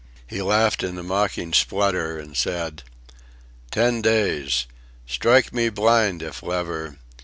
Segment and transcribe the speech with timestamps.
[0.25, 2.81] He laughed in a mocking splutter and said:
[3.69, 4.65] "Ten days.
[5.05, 6.97] Strike me blind if ever!...